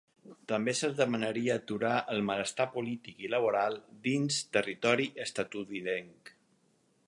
També 0.51 0.73
se'ls 0.77 0.95
demanaria 0.99 1.57
aturar 1.61 1.91
el 2.15 2.23
malestar 2.29 2.67
polític 2.77 3.21
i 3.27 3.31
laboral 3.35 3.79
dins 4.09 4.41
territori 4.57 5.09
estatunidenc. 5.27 6.37